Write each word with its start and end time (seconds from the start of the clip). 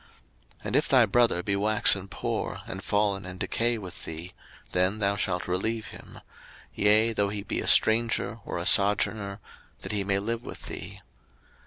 03:025:035 0.01 0.09
And 0.65 0.75
if 0.77 0.89
thy 0.89 1.05
brother 1.05 1.43
be 1.43 1.55
waxen 1.55 2.07
poor, 2.07 2.61
and 2.65 2.83
fallen 2.83 3.23
in 3.23 3.37
decay 3.37 3.77
with 3.77 4.03
thee; 4.05 4.33
then 4.71 4.97
thou 4.97 5.15
shalt 5.15 5.47
relieve 5.47 5.89
him: 5.89 6.21
yea, 6.73 7.13
though 7.13 7.29
he 7.29 7.43
be 7.43 7.61
a 7.61 7.67
stranger, 7.67 8.39
or 8.43 8.57
a 8.57 8.65
sojourner; 8.65 9.39
that 9.81 9.91
he 9.91 10.03
may 10.03 10.17
live 10.17 10.41
with 10.41 10.63
thee. 10.63 11.01